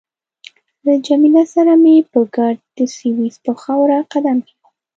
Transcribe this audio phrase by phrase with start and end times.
[0.85, 4.69] له جميله سره مې په ګډه د سویس پر خاوره قدم کېښود.